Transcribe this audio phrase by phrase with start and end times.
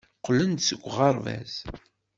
[0.17, 1.53] Qqlen-d seg uɣerbaz.